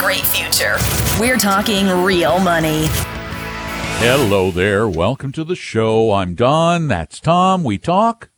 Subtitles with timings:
[0.00, 0.78] great future.
[1.20, 2.86] We're talking real money.
[4.00, 4.88] Hello there.
[4.88, 6.12] Welcome to the show.
[6.12, 6.88] I'm Don.
[6.88, 7.64] That's Tom.
[7.64, 8.30] We talk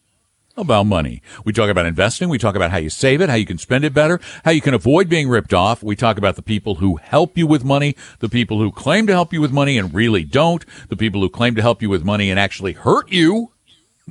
[0.56, 1.22] about money.
[1.44, 2.28] We talk about investing.
[2.28, 4.60] We talk about how you save it, how you can spend it better, how you
[4.60, 5.84] can avoid being ripped off.
[5.84, 9.12] We talk about the people who help you with money, the people who claim to
[9.12, 12.02] help you with money and really don't, the people who claim to help you with
[12.04, 13.52] money and actually hurt you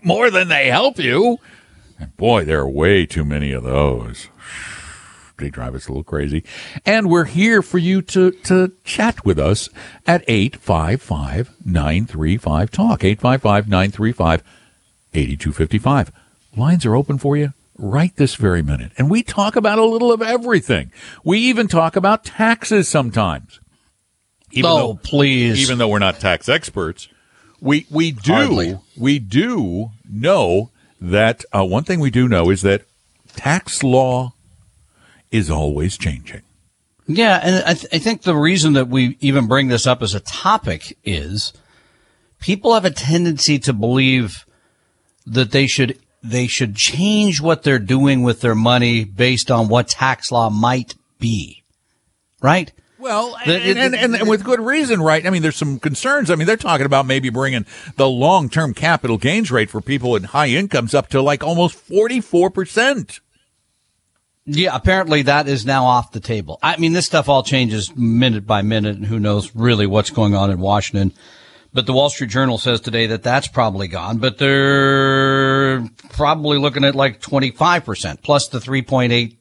[0.05, 1.37] more than they help you.
[1.99, 4.29] And boy, there are way too many of those
[5.41, 6.43] they drive us a little crazy.
[6.85, 9.67] And we're here for you to, to chat with us
[10.07, 13.01] at 855-935-TALK,
[15.13, 16.11] 855-935-8255.
[16.55, 18.91] Lines are open for you right this very minute.
[18.97, 20.91] And we talk about a little of everything.
[21.23, 23.59] We even talk about taxes sometimes.
[24.51, 25.61] Even oh, though, please.
[25.61, 27.07] Even though we're not tax experts,
[27.59, 28.79] we, we do, Hardly.
[28.97, 32.83] we do know that, uh, one thing we do know is that
[33.35, 34.33] tax law
[35.31, 36.41] is always changing.
[37.07, 40.13] Yeah, and I, th- I, think the reason that we even bring this up as
[40.13, 41.51] a topic is
[42.39, 44.45] people have a tendency to believe
[45.25, 49.87] that they should they should change what they're doing with their money based on what
[49.87, 51.63] tax law might be,
[52.41, 52.71] right?
[52.99, 55.25] Well, and, and, and, and, with good reason, right?
[55.25, 56.29] I mean, there's some concerns.
[56.29, 57.65] I mean, they're talking about maybe bringing
[57.95, 63.19] the long-term capital gains rate for people in high incomes up to like almost 44%.
[64.45, 66.57] Yeah, apparently that is now off the table.
[66.63, 70.33] I mean, this stuff all changes minute by minute, and who knows really what's going
[70.33, 71.13] on in Washington.
[71.73, 76.83] But the Wall Street Journal says today that that's probably gone, but they're probably looking
[76.83, 79.37] at like 25% plus the 3.8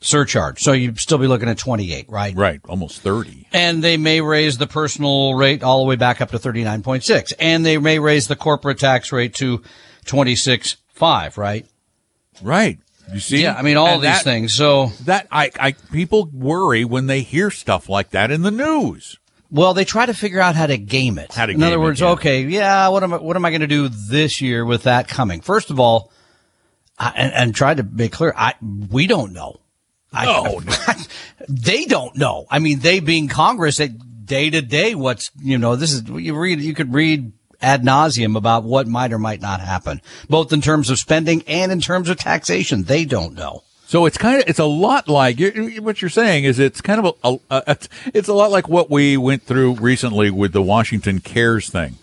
[0.00, 0.60] surcharge.
[0.62, 2.34] So you'd still be looking at 28, right?
[2.34, 2.60] Right.
[2.66, 3.48] Almost 30.
[3.52, 7.34] And they may raise the personal rate all the way back up to 39.6.
[7.38, 9.62] And they may raise the corporate tax rate to
[10.06, 11.66] 26.5, right?
[12.40, 12.78] Right.
[13.12, 13.42] You see?
[13.42, 14.54] Yeah, I mean all And these that- things.
[14.54, 19.16] So That I, I people worry when they hear stuff like that in the news.
[19.48, 21.32] Well, they try to figure out how to game it.
[21.32, 22.10] How to In other it, words, yeah.
[22.10, 25.06] okay, yeah, what am I, what am I going to do this year with that
[25.06, 25.40] coming?
[25.40, 26.10] First of all,
[26.98, 28.54] I, and, and try to make clear, I,
[28.90, 29.60] we don't know.
[30.12, 31.04] No, I,
[31.48, 32.46] they don't know.
[32.50, 36.36] I mean, they being Congress, they, day to day, what's, you know, this is, you
[36.36, 37.32] read, you could read
[37.66, 41.72] ad nauseum about what might or might not happen, both in terms of spending and
[41.72, 42.84] in terms of taxation.
[42.84, 43.62] They don't know.
[43.88, 47.04] So it's kind of it's a lot like you what you're saying is it's kind
[47.06, 47.76] of a, a,
[48.14, 51.94] it's a lot like what we went through recently with the Washington Cares thing,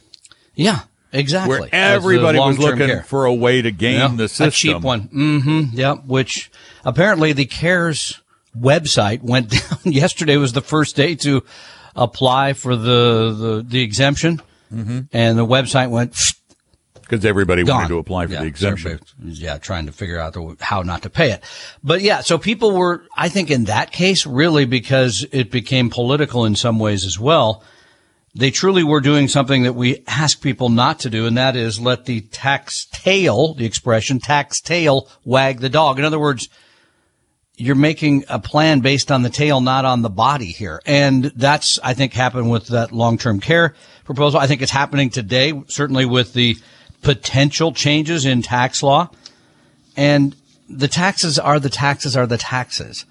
[0.55, 0.79] Yeah,
[1.11, 1.59] exactly.
[1.59, 3.03] where everybody was looking care.
[3.03, 4.47] for a way to game Yeah, the system.
[4.47, 5.07] A cheap one.
[5.09, 5.77] Mm-hmm.
[5.77, 6.05] Yep.
[6.05, 6.49] Which
[6.85, 8.21] apparently the CARES
[8.57, 9.49] website went
[9.83, 9.93] down.
[9.93, 11.43] Yesterday was the first day to
[11.97, 14.41] apply for the, the, the exemption.
[14.73, 14.99] Mm-hmm.
[15.11, 16.15] And the website went
[17.13, 17.75] because everybody gone.
[17.75, 18.99] wanted to apply for Yeah, the exemption.
[19.21, 21.43] Yeah, trying to figure out the, how not to pay it.
[21.83, 26.45] But yeah, so people were, I think in that case, really because it became political
[26.45, 27.63] in some ways as well.
[28.35, 31.79] They truly were doing something that we ask people not to do, and that is
[31.79, 35.99] let the tax tail, the expression tax tail, wag the dog.
[35.99, 36.49] In other words,
[37.63, 40.81] you're making a plan based on the tail, not on the body here.
[40.85, 44.39] And that's, I think, happened with that long-term care proposal.
[44.39, 46.57] I think it's happening today, certainly with the
[47.01, 49.09] potential changes in tax law.
[49.95, 50.35] And
[50.67, 53.05] the taxes are the taxes are the taxes.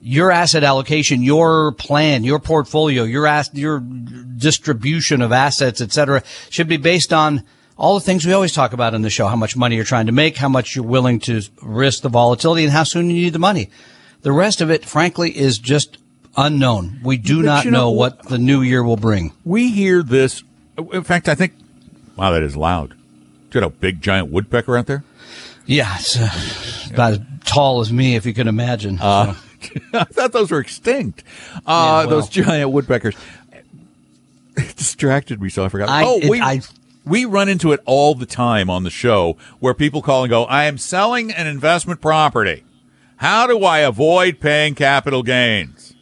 [0.00, 6.22] Your asset allocation, your plan, your portfolio, your ass, your distribution of assets, et cetera,
[6.50, 7.42] should be based on
[7.82, 9.26] all the things we always talk about in the show.
[9.26, 12.62] How much money you're trying to make, how much you're willing to risk the volatility,
[12.62, 13.70] and how soon you need the money.
[14.22, 15.98] The rest of it, frankly, is just
[16.36, 17.00] unknown.
[17.02, 19.32] We do But not you know know what- the new year will bring.
[19.44, 20.44] We hear this.
[20.92, 21.54] In fact, I think,
[22.16, 22.94] wow, that is loud.
[23.50, 25.02] Got a big giant woodpecker out there.
[25.66, 28.98] Yeah, it's uh, about as tall as me, if you can imagine.
[29.00, 29.38] Uh, So-
[29.94, 31.22] I thought those were extinct.
[31.56, 32.08] Uh, Yeah, well.
[32.08, 33.14] Those giant woodpeckers.
[34.56, 35.88] It distracted me, so I forgot.
[35.88, 36.60] I- oh, it- we I-
[37.04, 40.44] we run into it all the time on the show where people call and go,
[40.44, 42.64] "I am selling an investment property.
[43.16, 45.94] How do I avoid paying capital gains?"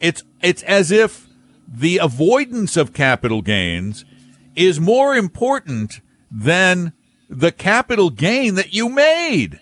[0.00, 1.26] It's it's as if
[1.66, 4.04] the avoidance of capital gains
[4.56, 6.00] is more important
[6.30, 6.92] than
[7.28, 9.60] the capital gain that you made.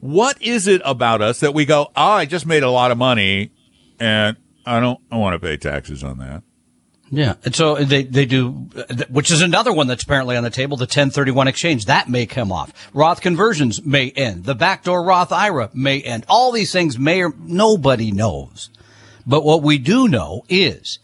[0.00, 2.98] What is it about us that we go, oh, I just made a lot of
[2.98, 3.52] money
[4.00, 4.36] and
[4.66, 6.42] I don't I want to pay taxes on that.
[7.14, 7.34] Yeah.
[7.44, 8.48] And so they, they do,
[9.10, 11.84] which is another one that's apparently on the table, the 1031 exchange.
[11.84, 12.72] That may come off.
[12.94, 14.44] Roth conversions may end.
[14.44, 16.24] The backdoor Roth IRA may end.
[16.26, 18.70] All these things may or nobody knows.
[19.26, 20.98] But what we do know is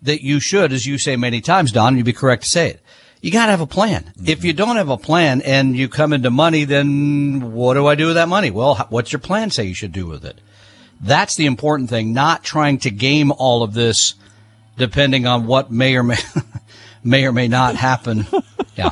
[0.00, 2.80] that you should, as you say many times, Don, you'd be correct to say it.
[3.20, 4.14] You got to have a plan.
[4.24, 4.46] If mm-hmm.
[4.46, 8.06] you don't have a plan and you come into money, then what do I do
[8.06, 8.50] with that money?
[8.50, 10.40] Well, what's your plan say you should do with it?
[11.02, 14.14] That's the important thing, not trying to game all of this
[14.80, 16.18] depending on what may or may,
[17.04, 18.26] may or may not happen.
[18.74, 18.90] Yeah.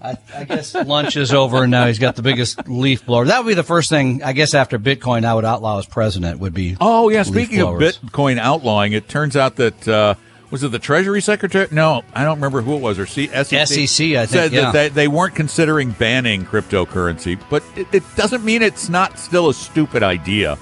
[0.00, 3.26] I, I, guess lunch is over and now he's got the biggest leaf blower.
[3.26, 6.40] That would be the first thing, I guess, after Bitcoin, I would outlaw as president
[6.40, 6.76] would be.
[6.80, 7.22] Oh, yeah.
[7.22, 10.14] Speaking of Bitcoin outlawing, it turns out that, uh,
[10.50, 11.68] was it the Treasury Secretary?
[11.70, 13.68] No, I don't remember who it was, or C- SEC.
[13.68, 14.28] SEC, I think.
[14.28, 14.60] Said yeah.
[14.60, 19.48] that they, they, weren't considering banning cryptocurrency, but it, it doesn't mean it's not still
[19.48, 20.58] a stupid idea,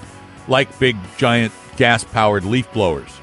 [0.47, 3.20] like big, giant gas powered leaf blowers.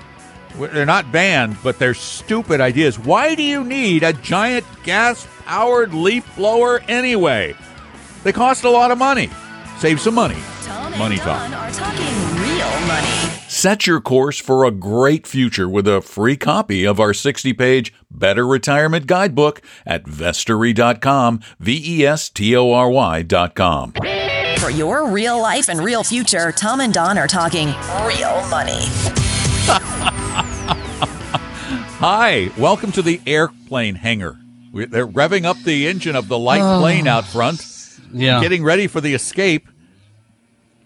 [0.58, 2.98] They're not banned, but they're stupid ideas.
[2.98, 7.54] Why do you need a giant gas powered leaf blower anyway?
[8.24, 9.30] They cost a lot of money.
[9.78, 10.36] Save some money.
[10.62, 11.50] Tom money and talk.
[11.50, 12.04] Are talking
[12.42, 13.06] real money.
[13.48, 17.94] Set your course for a great future with a free copy of our 60 page
[18.10, 23.92] Better Retirement Guidebook at vestory.com, V E S T O R Y.com.
[24.58, 27.68] For your real life and real future, Tom and Don are talking
[28.04, 29.27] real money.
[32.00, 34.38] Hi, welcome to the airplane hangar.
[34.70, 36.78] We- They're revving up the engine of the light oh.
[36.78, 37.60] plane out front,
[38.12, 38.40] yeah.
[38.40, 39.66] getting ready for the escape.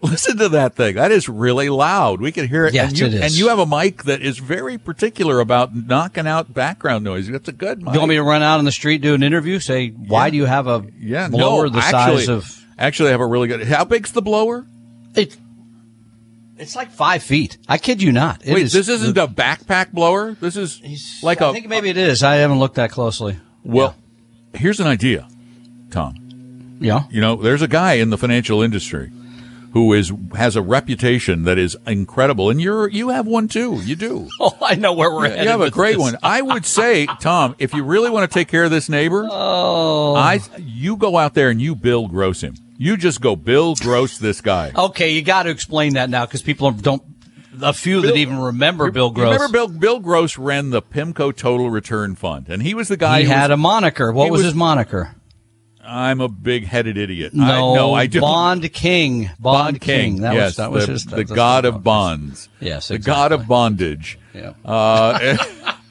[0.01, 0.95] Listen to that thing.
[0.95, 2.19] That is really loud.
[2.19, 2.73] We can hear it.
[2.73, 3.21] Yes, and you, it is.
[3.21, 7.29] And you have a mic that is very particular about knocking out background noise.
[7.29, 7.93] That's a good mic.
[7.93, 10.31] You want me to run out on the street, do an interview, say, why Yeah.
[10.31, 12.65] do you have a yeah, blower no, the actually, size of.
[12.79, 13.67] Actually, I have a really good.
[13.67, 14.65] How big's the blower?
[15.15, 15.37] It,
[16.63, 17.57] it's like five feet.
[17.67, 18.45] I kid you not.
[18.45, 20.33] It Wait, is- this isn't a backpack blower.
[20.33, 20.81] This is
[21.21, 21.53] like I a.
[21.53, 22.23] think maybe it is.
[22.23, 23.37] I haven't looked that closely.
[23.63, 23.95] well,
[24.53, 25.27] here's an idea,
[25.91, 26.15] Tom.
[26.79, 27.03] Yeah.
[27.11, 29.11] You know, there's a guy in the financial industry
[29.73, 33.75] who is has a reputation that is incredible, and you're you have one too.
[33.83, 34.29] You do.
[34.39, 35.41] Oh, I know where we're at.
[35.43, 36.17] You have a great one.
[36.21, 40.13] I would say, Tom, if you really want to take care of this neighbor, Oh.
[40.15, 42.55] I you go out there and you Bill Gross him.
[42.83, 44.73] You just go Bill Gross this guy.
[44.75, 47.01] Okay, you got to explain that now because people don't.
[47.61, 49.35] A few that even remember Bill Gross.
[49.35, 53.19] Remember Bill Bill Gross ran the PIMCO Total Return Fund, and he was the guy
[53.19, 54.11] he who had was, a moniker.
[54.11, 55.15] What was, was- his moniker?
[55.81, 57.33] I'm a big headed idiot.
[57.33, 58.21] No, I, no, I don't.
[58.21, 59.29] Bond King.
[59.39, 60.21] Bond, Bond King.
[60.21, 61.05] That yes, was that was the, his.
[61.05, 62.49] the god of bonds.
[62.59, 64.19] Yes, the god of bondage.
[64.33, 64.53] Yeah.
[64.65, 65.37] Uh,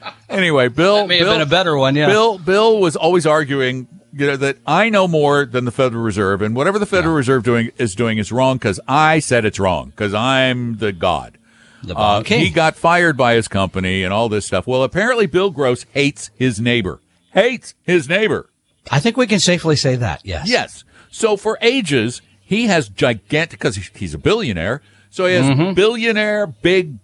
[0.29, 0.97] anyway, Bill.
[0.97, 1.95] That may have been a better one.
[1.95, 2.07] Yeah.
[2.07, 2.37] Bill.
[2.37, 6.55] Bill was always arguing, you know, that I know more than the Federal Reserve, and
[6.55, 10.13] whatever the Federal Reserve doing is doing is wrong because I said it's wrong because
[10.13, 11.37] I'm the god.
[11.83, 14.67] the Uh, he got fired by his company and all this stuff.
[14.67, 16.99] Well, apparently Bill Gross hates his neighbor.
[17.33, 18.49] Hates his neighbor.
[18.91, 20.21] I think we can safely say that.
[20.23, 20.47] Yes.
[20.47, 20.83] Yes.
[21.09, 24.81] So for ages, he has gigantic, because he's a billionaire.
[25.09, 25.73] So he has Mm-hmm.
[25.73, 26.97] billionaire big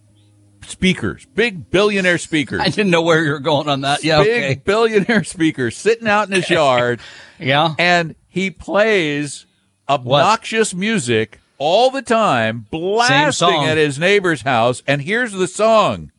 [0.66, 4.04] speakers, big billionaire speakers, I didn't know where you were going on that.
[4.04, 4.24] Yeah.
[4.24, 4.62] big Okay.
[4.64, 7.00] billionaire speakers sitting out in his yard.
[7.40, 7.76] Yeah.
[7.80, 9.46] And he plays
[9.88, 14.82] obnoxious music all the time, blasting at his neighbor's house.
[14.88, 16.12] And here's the song.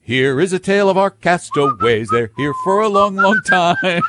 [0.00, 2.08] Here is a tale of our castaways.
[2.10, 3.76] They're here for a long, long time.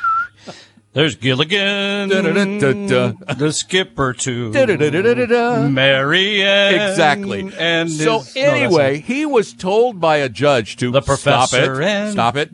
[0.96, 3.34] There's Gilligan, Da-da-da-da-da.
[3.34, 5.68] the skipper too, Da-da-da-da-da-da.
[5.68, 7.52] Mary Ann, Exactly.
[7.58, 11.52] And so his- no, that's anyway, he was told by a judge to The stop
[11.52, 11.68] it.
[11.68, 12.50] and- Stop it.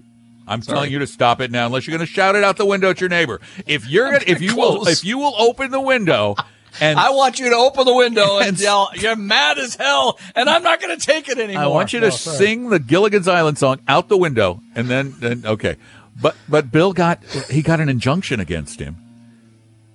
[0.48, 2.66] I'm telling you to stop it now, unless you're going to shout it out the
[2.66, 3.40] window at your neighbor.
[3.64, 4.98] If you're gonna, if you will, close.
[4.98, 6.34] if you will open the window
[6.80, 10.18] and I want you to open the window and And- yell, "You're mad as hell,"
[10.34, 11.62] and I'm not going to take it anymore.
[11.62, 12.36] I want you to No, sorry.
[12.38, 15.76] sing the Gilligan's Island song out the window, and then, then okay.
[16.20, 18.96] But but Bill got he got an injunction against him,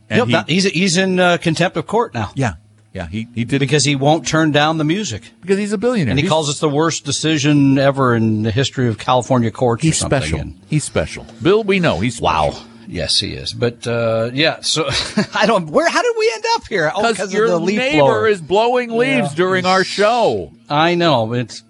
[0.10, 2.54] and Yep, he, he's he's in uh, contempt of court now yeah
[2.94, 6.12] yeah he he did because he won't turn down the music, because he's a billionaire.
[6.12, 9.84] and he He's- calls it the worst decision ever in the history of California courts.
[9.84, 10.20] he's something.
[10.22, 10.40] special.
[10.40, 11.26] And- He's special.
[11.42, 12.54] Bill, we know he's wow.
[12.90, 13.52] Yes, he is.
[13.54, 14.86] But uh, yeah, so
[15.36, 15.68] I don't.
[15.70, 15.90] Where?
[15.90, 16.90] How did we end up here?
[16.96, 18.28] Oh, Because because your of the leaf neighbor blower.
[18.28, 19.36] is blowing leaves Yeah.
[19.36, 20.54] during our show.
[20.70, 21.64] I know it's.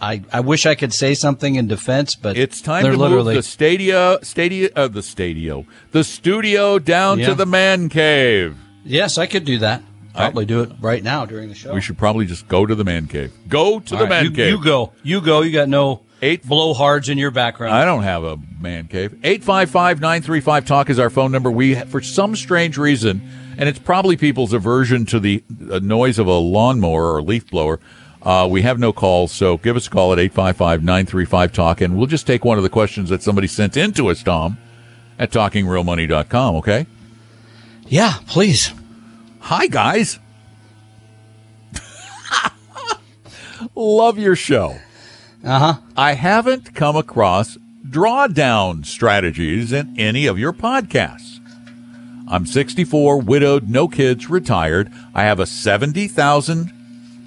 [0.00, 3.34] I, I wish I could say something in defense, but It's time they're to literally
[3.34, 7.26] move the stadia, stadia, uh, the stadio, the studio down Yeah.
[7.28, 8.56] to the man cave.
[8.84, 9.82] yes, I could do that.
[10.14, 11.74] Probably do it right now during the show.
[11.74, 13.32] We should probably just go to the man cave.
[13.48, 14.48] Go to All the right, man you, cave.
[14.50, 14.92] you go.
[15.02, 15.42] You go.
[15.42, 17.74] You got no Eight- blowhards in your background.
[17.74, 19.12] I don't have a man cave.
[19.22, 21.50] 855-935-TALK is our phone number.
[21.50, 23.22] We, for some strange reason,
[23.58, 27.80] and it's probably people's aversion to the uh, noise of a lawnmower or leaf blower,
[28.24, 32.26] uh, we have no calls, so give us a call at 855-935-TALK, and we'll just
[32.26, 34.56] take one of the questions that somebody sent in to us, Tom,
[35.18, 36.86] at TalkingRealMoney.com, okay?
[37.86, 38.72] yeah, please.
[39.40, 40.18] Hi, guys.
[43.74, 44.78] Love your show.
[45.44, 45.74] Uh huh.
[45.96, 51.40] I haven't come across drawdown strategies in any of your podcasts.
[52.26, 54.90] I'm 64, widowed, no kids, retired.
[55.14, 56.72] I have a 70,000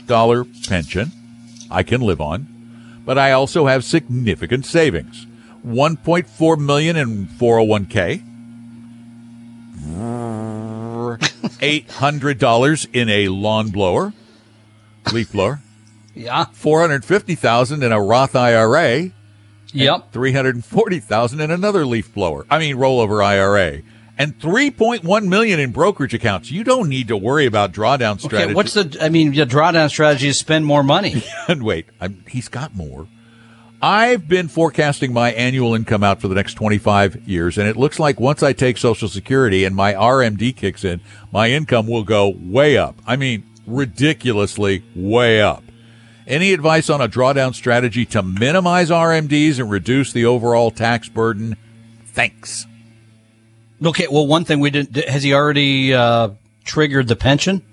[0.07, 1.11] $1,200 pension
[1.69, 2.47] I can live on,
[3.05, 5.27] but I also have significant savings.
[5.65, 8.23] 1.4 million in 401k.
[11.57, 14.13] $800 in a lawn blower,
[15.11, 15.61] leaf blower.
[16.13, 16.45] Yeah.
[16.51, 19.11] 450,000 in a Roth IRA.
[19.73, 20.11] Yep.
[20.11, 22.45] 340,000 in another leaf blower.
[22.49, 23.81] I mean rollover IRA.
[24.19, 26.49] And 3.1 million in brokerage accounts.
[26.49, 28.45] You don't need to worry about drawdown strategy.
[28.45, 28.97] Okay, what's the?
[28.99, 31.23] I mean, the drawdown strategy is spend more money.
[31.47, 33.07] and wait, I'm, he's got more.
[33.79, 37.99] I've been forecasting my annual income out for the next 25 years, and it looks
[37.99, 40.99] like once I take Social Security and my RMD kicks in,
[41.31, 42.95] my income will go way up.
[43.05, 45.63] I mean, ridiculously way up.
[46.25, 51.55] Any advice on a drawdown strategy to minimize RMDs and reduce the overall tax burden?
[52.03, 52.65] Thanks.
[53.83, 56.29] Okay, well, one thing we didn't has he already uh,
[56.63, 57.63] triggered the pension?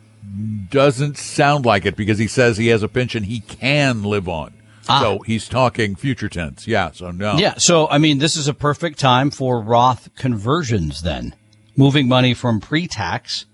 [0.71, 4.55] Doesn't sound like it because he says he has a pension he can live on.
[4.89, 5.01] Ah.
[5.01, 6.67] So he's talking future tense.
[6.67, 7.37] Yeah, so no.
[7.37, 11.03] Yeah, so I mean, this is a perfect time for Roth conversions.
[11.03, 11.35] Then
[11.77, 13.47] moving money from pre-tax,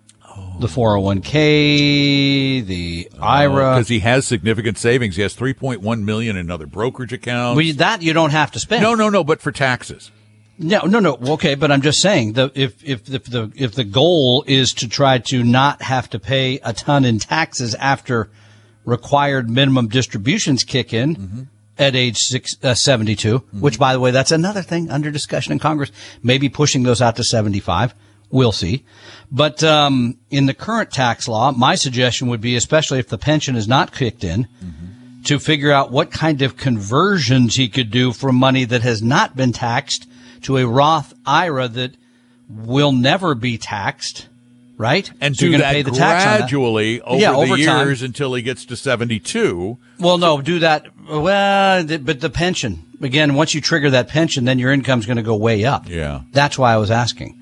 [0.58, 3.74] the 401k, the IRA.
[3.74, 5.16] because he has significant savings.
[5.16, 7.56] He has 3.1 million in other brokerage accounts.
[7.56, 8.82] Well, that you don't have to spend.
[8.82, 10.10] no, no, no, but for taxes.
[10.62, 11.16] No, no, no.
[11.34, 14.88] Okay, but I'm just saying the if if if the if the goal is to
[14.88, 18.28] try to not have to pay a ton in taxes after
[18.84, 21.42] required minimum distributions kick in Mm-hmm.
[21.78, 25.58] at age six, uh, 72, which by the way, that's another thing under discussion in
[25.58, 25.90] Congress,
[26.22, 27.94] maybe pushing those out to 75.
[28.30, 28.84] We'll see.
[29.32, 33.56] But, um, in the current tax law, my suggestion would be, especially if the pension
[33.56, 35.22] is not kicked in, Mm-hmm.
[35.24, 39.36] to figure out what kind of conversions he could do for money that has not
[39.36, 40.06] been taxed
[40.42, 41.92] to a Roth IRA that
[42.48, 44.26] will never be taxed,
[44.76, 45.10] right?
[45.20, 47.86] And So you're do gonna that pay the tax gradually over Yeah, the over time.
[47.86, 49.78] years until he gets to 72.
[49.98, 50.86] Well, no, do that.
[51.08, 53.34] Well, but the pension again.
[53.34, 55.88] Once you trigger that pension, then your income's going to go way up.
[55.88, 56.20] Yeah.
[56.32, 57.36] that's why I was asking.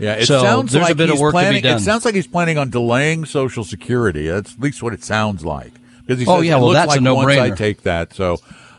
[0.00, 1.62] Yeah, it So, sounds there's a like bit of he's to planning.
[1.62, 1.76] done.
[1.78, 4.28] It sounds like he's planning on delaying Social Security.
[4.28, 5.72] That's at least what it sounds like.
[6.06, 7.40] Because he Oh, yeah, well, that's a like I no-brainer.
[7.40, 8.38] I take that, so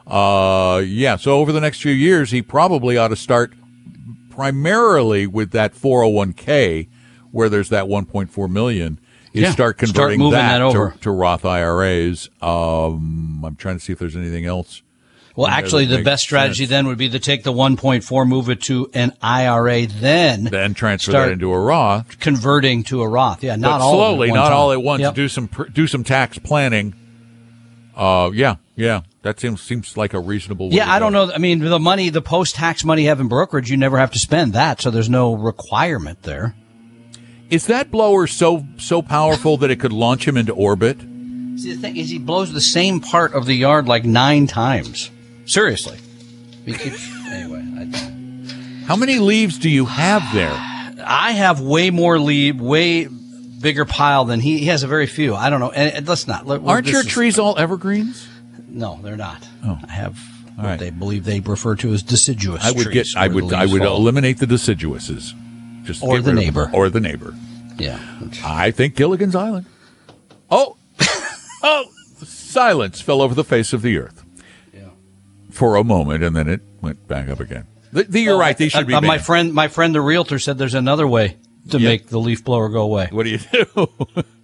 [0.09, 1.15] uh, yeah.
[1.15, 3.53] So over the next few years, he probably ought to start
[4.29, 6.87] primarily with that 401k,
[7.31, 8.99] where there's that 1.4 million.
[9.33, 10.91] Is Yeah, start start converting moving that, that over.
[10.91, 12.29] To, to Roth IRAs.
[12.41, 14.81] Um, I'm trying to see if there's anything else.
[15.35, 16.69] Well, actually, the best strategy sense.
[16.71, 21.11] then would be to take the 1.4, move it to an IRA, then Then transfer
[21.11, 22.19] start that into a Roth.
[22.19, 23.41] converting to a Roth.
[23.43, 24.57] Yeah, not but all slowly, not time.
[24.57, 25.01] all at once.
[25.01, 25.15] Yep.
[25.15, 26.93] Do some do some tax planning.
[27.95, 30.69] Uh, yeah, yeah, that seems seems like a reasonable.
[30.69, 31.31] Way Yeah, I don't know.
[31.31, 34.81] I mean, the money, the post-tax money having brokerage, you never have to spend that,
[34.81, 36.55] so there's no requirement there.
[37.49, 40.99] Is that blower so so powerful that it could launch him into orbit?
[41.01, 45.11] See, the thing is, he blows the same part of the yard like nine times.
[45.45, 45.97] Seriously.
[46.65, 50.53] Anyway, I, How many leaves do you have there?
[51.05, 54.59] I have way more lead, way bigger pile than he.
[54.59, 55.35] He has a very few.
[55.35, 55.71] I don't know.
[55.71, 56.45] And, let's not.
[56.45, 58.27] Let, Aren't your is- trees all evergreens?
[58.69, 59.47] No, they're not.
[59.65, 59.79] Oh.
[59.87, 60.17] I have
[60.55, 60.79] what right.
[60.79, 62.63] they believe they refer to as deciduous.
[62.63, 63.07] I would get.
[63.15, 63.53] I would.
[63.53, 63.97] I would fall.
[63.97, 65.33] eliminate the deciduouses.
[65.83, 66.35] Just Or the them.
[66.35, 66.69] neighbor.
[66.73, 67.33] Or the neighbor.
[67.77, 67.99] Yeah.
[68.43, 69.65] I think Gilligan's Island.
[70.51, 70.75] Oh,
[71.63, 71.85] oh!
[72.23, 74.23] Silence fell over the face of the earth
[74.73, 74.89] yeah.
[75.49, 77.67] for a moment, and then it went back up again.
[77.93, 78.57] The, the- you're right.
[78.57, 78.93] They should be.
[78.93, 81.37] Uh, my friend, my friend, the realtor said there's another way
[81.69, 81.89] to Yeah.
[81.89, 83.07] make the leaf blower go away.
[83.11, 83.87] What do you do?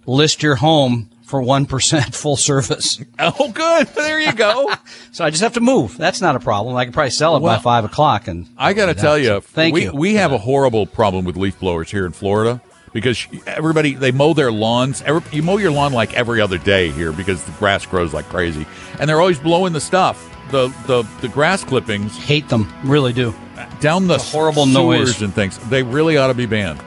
[0.06, 3.00] List your home for one percent full service.
[3.18, 3.88] oh, good.
[3.88, 4.72] There you go.
[5.12, 5.96] So I just have to move.
[5.96, 6.76] That's not a problem.
[6.76, 8.28] I can probably sell it Well, by five o'clock.
[8.28, 9.92] And I got to tell you, thank we, you.
[9.94, 12.60] We have a horrible problem with leaf blowers here in Florida
[12.92, 15.00] because everybody they mow their lawns.
[15.02, 18.26] Every, you mow your lawn like every other day here because the grass grows like
[18.26, 18.66] crazy,
[19.00, 22.70] and they're always blowing the stuff, the the the grass clippings hate them.
[22.84, 23.34] Really do.
[23.80, 25.22] down the horrible sewers noise.
[25.22, 25.56] and things.
[25.70, 26.80] They really ought to be banned.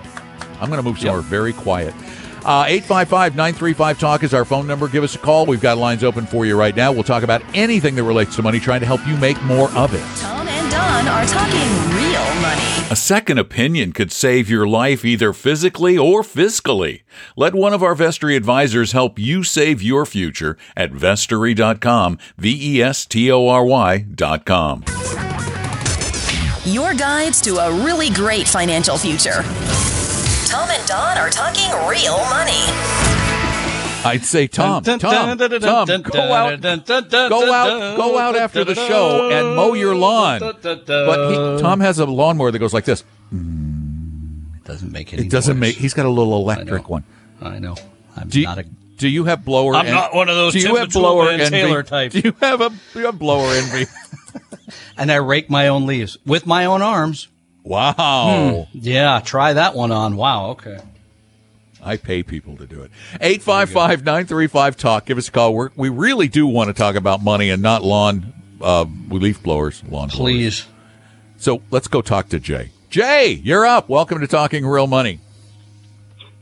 [0.62, 1.96] I'm going to move somewhere very quiet.
[2.46, 4.88] Uh, 855-935-TALK is our phone number.
[4.88, 5.46] Give us a call.
[5.46, 6.92] We've got lines open for you right now.
[6.92, 9.94] We'll talk about anything that relates to money, trying to help you make more of
[9.94, 10.04] it.
[10.20, 12.62] Tom and Don are talking real money.
[12.92, 17.02] A second opinion could save your life either physically or fiscally.
[17.36, 22.82] Let one of our Vestory advisors help you save your future at vestory.com, V E
[22.82, 24.86] S T O R Y.com.
[26.66, 29.44] Your guides to a really great financial future.
[30.90, 32.66] Tom and Don are talking real money.
[34.04, 35.54] I'd say, Tom, Tom, Tom, go
[36.34, 40.40] out, go out, go out after the show and mow your lawn.
[40.40, 43.04] But he, Tom has a lawnmower that goes like this.
[43.32, 45.26] It doesn't make any.
[45.26, 45.76] It doesn't noise.
[45.76, 45.76] make.
[45.76, 46.90] He's got a little electric know.
[46.90, 47.04] one.
[47.42, 47.76] I know.
[48.16, 49.76] I'm Do you- not a Do you have blower?
[49.76, 51.50] I'm not one of those Do you have the blower Man envy?
[51.58, 52.14] Taylor types.
[52.16, 53.86] Do you have a do you have blower envy?
[54.98, 57.30] And I rake my own leaves with my own arms.
[57.70, 58.68] Wow.
[58.74, 60.16] Yeah, try that one on.
[60.16, 60.80] Wow, okay.
[61.82, 62.92] I pay people to do it.
[63.22, 65.06] 855 935 Talk.
[65.06, 65.54] Give us a call.
[65.54, 69.82] We're, we really do want to talk about money and not lawn, uh, leaf blowers,
[69.84, 70.16] lawn blowers.
[70.16, 70.68] Please.
[71.38, 72.72] So let's go talk to Jay.
[72.90, 73.88] Jay, you're up.
[73.88, 75.20] Welcome to Talking Real Money.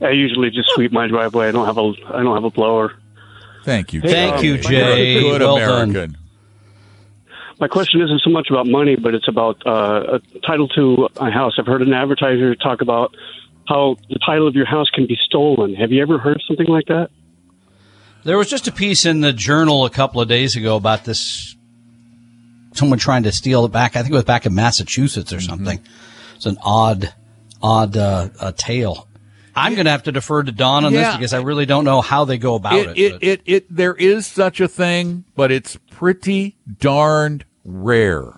[0.01, 1.49] I usually just sweep my driveway.
[1.49, 2.93] I don't have a I don't have a blower.
[3.63, 4.01] Thank you.
[4.01, 4.47] Thank Jay.
[4.47, 5.19] you, Jay.
[5.19, 6.17] Good Well done.
[7.57, 7.61] American.
[7.61, 11.31] My question isn't so much about money, but it's about uh, a title to a
[11.31, 11.53] house.
[11.57, 13.15] I've heard an advertiser talk about
[13.67, 15.75] how the title of your house can be stolen.
[15.75, 17.09] Have you ever heard something like that?
[18.23, 21.55] There was just a piece in the journal a couple of days ago about this
[22.73, 23.95] someone trying to steal it back.
[23.95, 25.79] I think it was back in Massachusetts or something.
[26.35, 27.13] It's an odd,
[27.61, 29.07] odd uh, uh, tale.
[29.55, 31.01] I'm going to have to defer to Don on Yeah.
[31.07, 32.97] this because I really don't know how they go about It, it.
[32.97, 38.33] it, it, it, there is such a thing, but it's pretty darned rare.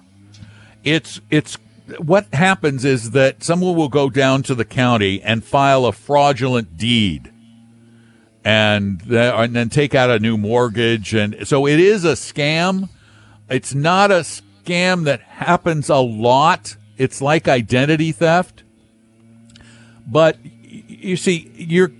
[0.84, 1.58] It's, it's,
[2.00, 6.76] what happens is that someone will go down to the county and file a fraudulent
[6.78, 7.32] deed
[8.44, 11.14] and, and then take out a new mortgage.
[11.14, 12.90] And so it is a scam.
[13.50, 16.76] It's not a scam that happens a lot.
[16.98, 18.64] It's like identity theft.
[20.08, 21.92] But you see, you're,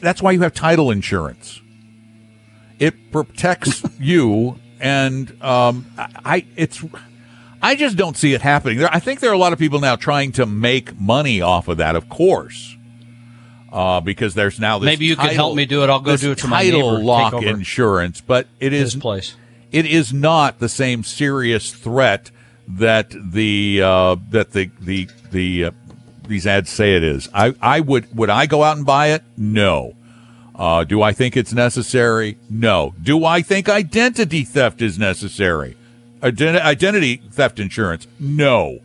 [0.00, 1.60] that's why you have title insurance.
[2.78, 6.84] It protects you, and um, I, it's
[7.62, 8.78] I just don't see it happening.
[8.78, 11.68] There, I think there are a lot of people now trying to make money off
[11.68, 11.96] of that.
[11.96, 12.76] Of course,
[13.72, 15.90] uh, because there's now this Maybe you could title- help me do it.
[15.90, 19.36] I'll go do it to my title neighbor, take lock insurance, but it his place.
[19.72, 22.30] it is not the same serious threat
[22.68, 25.70] that the uh, that the the the uh,
[26.26, 27.28] these ads say it is.
[27.34, 29.22] I I would would I go out and buy it?
[29.36, 29.94] No.
[30.58, 32.36] Uh, do I think it's necessary?
[32.50, 32.94] No.
[33.00, 35.76] Do I think identity theft is necessary?
[36.20, 38.08] Ident- identity theft insurance?
[38.18, 38.80] No.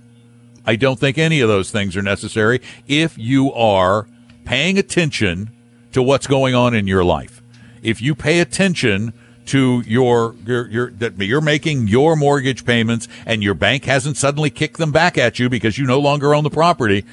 [0.65, 4.07] I don't think any of those things are necessary if you are
[4.45, 5.49] paying attention
[5.93, 7.41] to what's going on in your life.
[7.81, 9.13] If you pay attention
[9.47, 14.49] to your your your that you're making your mortgage payments and your bank hasn't suddenly
[14.49, 17.03] kicked them back at you because you no longer own the property,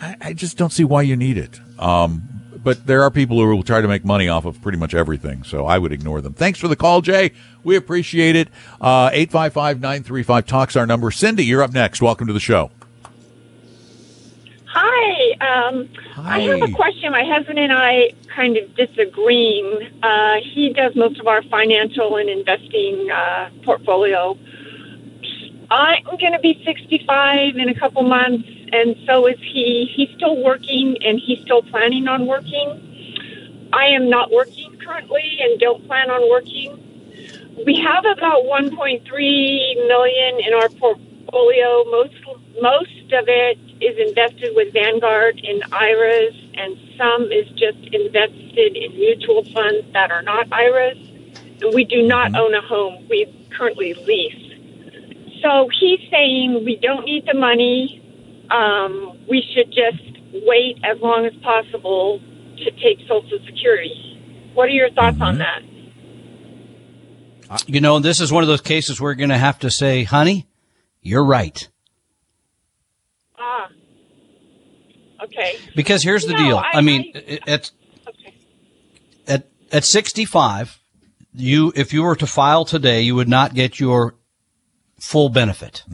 [0.00, 1.60] I, I just don't see why you need it.
[1.78, 2.28] Um,
[2.66, 5.44] but there are people who will try to make money off of pretty much everything,
[5.44, 6.32] so I would ignore them.
[6.32, 7.30] Thanks for the call, Jay.
[7.62, 8.48] We appreciate it.
[8.80, 11.12] Uh, 855-935-TALK's our number.
[11.12, 12.02] Cindy, you're up next.
[12.02, 12.72] Welcome to the show.
[14.64, 15.68] Hi.
[15.68, 17.12] Um, I have a question.
[17.12, 19.88] My husband and I kind of disagreeing.
[20.02, 24.36] Uh, he does most of our financial and investing uh, portfolio.
[25.70, 29.90] I'm going to be 65 in a couple months, and so is he.
[29.94, 32.82] He's still working, and he's still planning on working.
[33.72, 36.82] I am not working currently and don't plan on working.
[37.66, 41.84] We have about 1.3 million in our portfolio.
[41.90, 42.14] Most
[42.60, 48.94] most of it is invested with Vanguard in IRAs, and some is just invested in
[48.94, 50.98] mutual funds that are not IRAs.
[51.62, 52.36] And we do not mm-hmm.
[52.36, 53.06] own a home.
[53.08, 54.46] We currently lease.
[55.42, 58.02] So he's saying we don't need the money.
[58.50, 60.02] Um, we should just
[60.46, 62.20] wait as long as possible
[62.58, 64.50] to take Social Security.
[64.54, 65.62] What are your thoughts on that?
[67.66, 70.02] You know, this is one of those cases where you're going to have to say,
[70.04, 70.46] honey,
[71.00, 71.68] you're right.
[73.38, 73.68] Ah,
[75.24, 75.56] okay.
[75.76, 76.56] Because here's the No, deal.
[76.58, 77.70] I- I, mean, I- it- at,
[78.08, 78.34] Okay.
[79.28, 80.78] at, at 65,
[81.34, 84.16] you, if you were to file today, you would not get your
[84.98, 85.84] full benefit.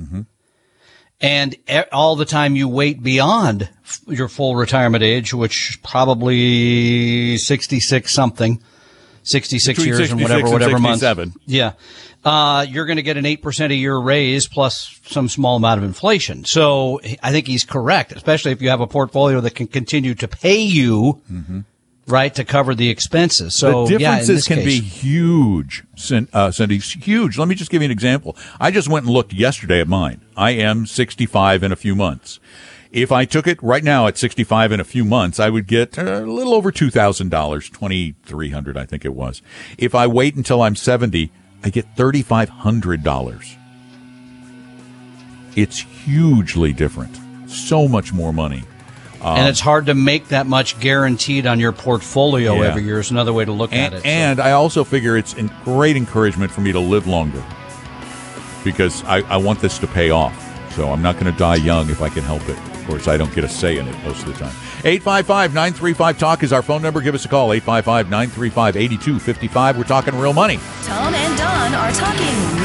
[1.23, 1.57] And
[1.93, 3.71] all the time you wait beyond
[4.09, 8.61] your full retirement age, which probably 66 something,
[9.23, 11.01] 66 Between years 66 and whatever, and whatever month.
[11.01, 11.33] 67.
[11.47, 11.73] Yeah.
[12.25, 15.85] Uh, you're going to get an 8% a year raise plus some small amount of
[15.85, 16.45] inflation.
[16.45, 20.29] So I think he's correct, especially if you have a portfolio that can continue to
[20.29, 21.21] pay you,
[22.07, 23.55] right, to cover the expenses.
[23.55, 25.85] So the differences this can be huge,
[26.33, 26.79] uh, Cindy.
[26.79, 27.39] Huge.
[27.39, 28.37] Let me just give you an example.
[28.61, 30.21] I just went and looked yesterday at mine.
[30.37, 32.41] I am 65 in a few months.
[32.91, 35.97] If I took it right now at 65 in a few months, I would get
[35.97, 39.41] a little over $2,000, 2300 I think it was.
[39.79, 41.33] If I wait until I'm 70,
[41.65, 43.57] I get $3,500.
[45.57, 47.19] It's hugely different.
[47.49, 48.65] So much more money.
[49.25, 52.69] And it's hard to make that much guaranteed on your portfolio Yeah.
[52.69, 54.03] every year is another way to look at and, it.
[54.03, 57.43] So- and I also figure it's in great encouragement for me to live longer
[58.65, 60.49] because I, I want this to pay off.
[60.75, 62.57] So I'm not going to die young if I can help it.
[62.83, 64.55] Of course, I don't get a say in it most of the time.
[64.85, 67.01] 855 935 Talk is our phone number.
[67.01, 69.77] Give us a call, 855 935 8255.
[69.79, 70.59] We're talking real money.
[70.83, 72.62] Tom and Don are talking real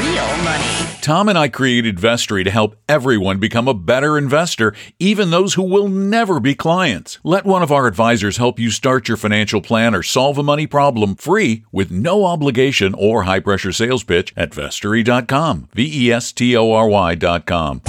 [0.48, 0.98] money.
[1.02, 5.62] Tom and I created Vestory to help everyone become a better investor, even those who
[5.62, 7.18] will never be clients.
[7.22, 10.66] Let one of our advisors help you start your financial plan or solve a money
[10.66, 15.68] problem free with no obligation or high pressure sales pitch at vestory.com.
[15.74, 17.82] V E S T O R Y.com.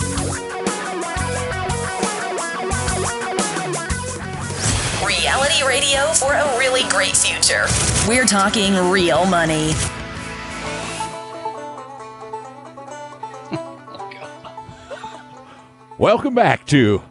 [5.06, 7.66] Reality radio for a really great future.
[8.08, 9.74] We're talking real money.
[16.00, 17.02] Welcome back to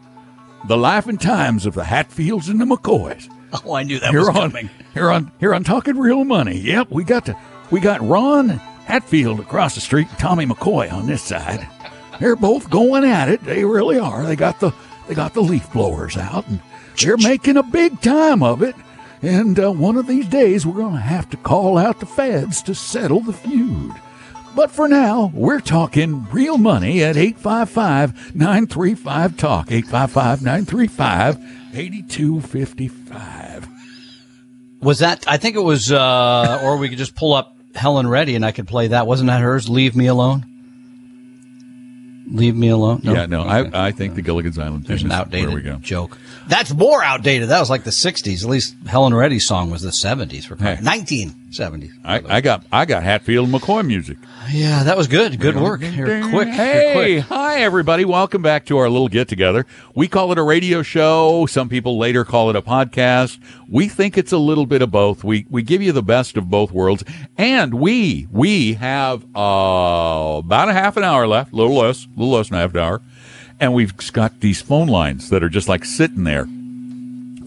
[0.67, 3.29] the life and times of the Hatfields and the McCoys.
[3.53, 4.71] Oh, I knew that here was on coming.
[4.95, 6.57] here on here on talking real money.
[6.59, 7.37] Yep, we got to
[7.71, 11.69] we got Ron Hatfield across the street, and Tommy McCoy on this side.
[12.19, 13.45] They're both going at it.
[13.45, 14.25] They really are.
[14.25, 14.73] They got the
[15.07, 16.63] they got the leaf blowers out, and
[16.99, 18.75] they're making a big time of it.
[19.21, 22.63] And uh, one of these days, we're going to have to call out the feds
[22.63, 23.93] to settle the feud.
[24.57, 29.71] But for now, we're talking real money at 855 935 Talk.
[29.71, 31.39] 855 935
[31.75, 33.69] 8255.
[34.81, 35.25] Was that?
[35.29, 38.53] I think it was, uh, or we could just pull up Helen Reddy and I
[38.53, 39.07] could play that.
[39.07, 39.69] Wasn't that hers?
[39.69, 40.45] Leave me alone.
[42.31, 43.01] Leave me alone.
[43.05, 43.71] Yeah, no, Okay.
[43.73, 45.77] I, I think the Gilligan's Island thing There's an outdated where we go.
[45.77, 46.19] joke.
[46.47, 47.49] That's more outdated.
[47.49, 48.43] That was like the '60s.
[48.45, 50.45] At least Helen Reddy's song was the '70s.
[50.45, 50.77] For Hey.
[51.51, 51.91] 1970s.
[52.05, 54.19] I, I got I got Hatfield McCoy music.
[54.51, 55.41] yeah, that was good.
[55.41, 55.81] Good work.
[55.81, 55.93] Quick.
[56.49, 57.25] Hey, quick.
[57.25, 58.05] hi everybody.
[58.05, 59.67] Welcome back to our little get together.
[59.95, 61.47] We call it a radio show.
[61.47, 63.39] Some people later call it a podcast.
[63.69, 65.25] We think it's a little bit of both.
[65.25, 67.03] We we give you the best of both worlds,
[67.37, 72.09] and we we have uh, about a half an hour left, a little less, a
[72.11, 73.03] little less than a half an hour,
[73.59, 76.47] and we've got these phone lines that are just like sitting there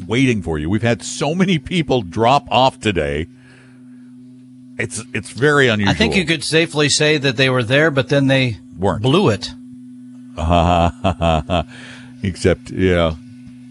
[0.08, 0.70] waiting for you.
[0.70, 3.28] We've had so many people drop off today.
[4.78, 5.94] It's it's very unusual.
[5.94, 9.02] I think you could safely say that they were there, but then they Weren't.
[9.04, 9.52] blew it.
[12.24, 13.16] Except, yeah,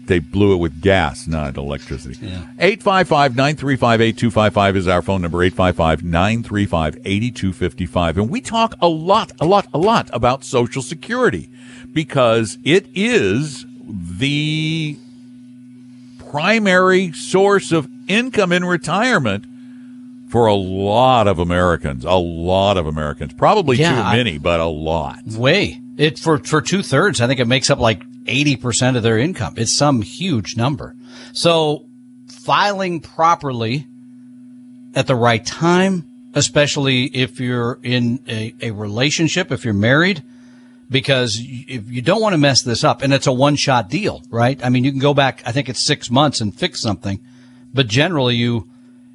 [0.05, 2.17] they blew it with gas, not electricity.
[2.25, 2.43] Yeah.
[2.59, 8.17] 855 935 8255 is our phone number 855 935 8255.
[8.17, 11.49] And we talk a lot, a lot, a lot about Social Security
[11.93, 14.97] because it is the
[16.29, 19.45] primary source of income in retirement
[20.31, 22.05] for a lot of Americans.
[22.05, 23.33] A lot of Americans.
[23.33, 25.19] Probably Yeah, too I- many, but a lot.
[25.27, 27.19] Way it for for two thirds.
[27.21, 29.55] I think it makes up like eighty percent of their income.
[29.57, 30.95] It's some huge number.
[31.33, 31.85] So
[32.27, 33.85] filing properly
[34.95, 40.23] at the right time, especially if you're in a, a relationship, if you're married,
[40.89, 44.23] because if you don't want to mess this up, and it's a one shot deal,
[44.29, 44.59] right?
[44.63, 45.41] I mean, you can go back.
[45.45, 47.19] I think it's six months and fix something,
[47.73, 48.67] but generally you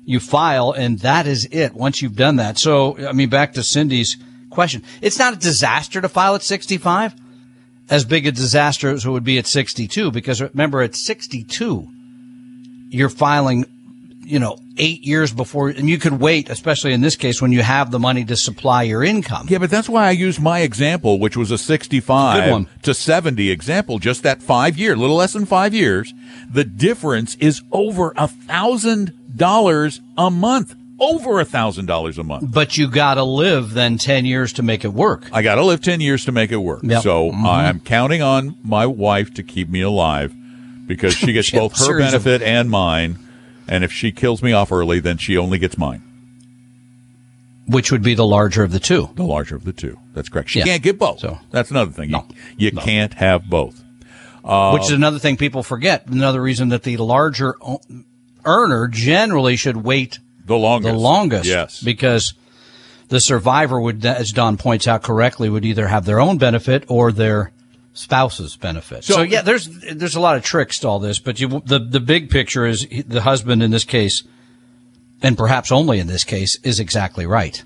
[0.06, 2.56] you file and that is it once you've done that.
[2.56, 4.16] So, I mean, back to Cindy's
[4.48, 4.82] question.
[5.02, 7.14] It's not a disaster to file at 65,
[7.90, 11.88] as big a disaster as it would be at 62, because remember at 62,
[12.88, 13.66] you're filing,
[14.24, 17.62] you know, eight years before, and you could wait, especially in this case, when you
[17.62, 19.46] have the money to supply your income.
[19.48, 22.68] Yeah, but that's why I used my example, which was a Good 65 one.
[22.82, 26.14] to 70 example, just that five year, little less than five years.
[26.48, 30.74] The difference is over a thousand dollars a month.
[30.98, 32.50] Over a thousand dollars a month.
[32.50, 35.28] But you gotta live then 10 years to make it work.
[35.30, 36.80] I got to live 10 years to make it work.
[36.82, 37.02] Yep.
[37.02, 37.44] So mm-hmm.
[37.44, 40.34] I'm counting on my wife to keep me alive
[40.86, 43.18] because she gets She both her series of- benefit and mine.
[43.68, 46.00] And if she kills me off early, then she only gets mine,
[47.66, 49.10] Which would be the larger of the two.
[49.16, 49.98] the larger of the two.
[50.14, 50.48] That's correct.
[50.48, 50.64] She Yeah.
[50.66, 51.18] can't get both.
[51.20, 52.10] So- that's another thing.
[52.10, 52.24] No.
[52.56, 52.80] You, you No.
[52.80, 53.82] can't have both.
[54.42, 56.06] which is um, another thing people forget.
[56.06, 57.56] Another reason that the larger
[58.46, 60.92] earner generally should wait The longest.
[60.92, 61.46] the longest.
[61.48, 61.82] Yes.
[61.82, 62.34] Because
[63.08, 67.12] the survivor would, as Don points out correctly, would either have their own benefit or
[67.12, 67.52] their
[67.92, 69.04] spouse's benefit.
[69.04, 71.78] So, So- yeah, there's there's a lot of tricks to all this, but you, the
[71.78, 74.22] the big picture is the husband in this case,
[75.22, 77.62] and perhaps only in this case, is exactly right.